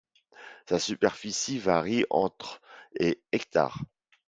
[0.67, 2.59] Sa superficie varie entre
[2.99, 3.83] et hectares.